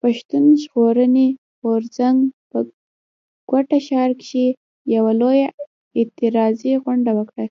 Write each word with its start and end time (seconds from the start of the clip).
پښتون 0.00 0.44
ژغورني 0.62 1.28
غورځنګ 1.62 2.18
په 2.50 2.58
کوټه 3.48 3.78
ښار 3.86 4.10
کښي 4.20 4.46
يوه 4.94 5.12
لويه 5.20 5.48
اعتراضي 5.98 6.72
غونډه 6.84 7.10
وکړه. 7.18 7.44